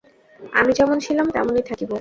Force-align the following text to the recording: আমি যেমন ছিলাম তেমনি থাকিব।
আমি 0.53 0.71
যেমন 0.73 0.97
ছিলাম 0.99 1.27
তেমনি 1.29 1.61
থাকিব। 1.69 1.89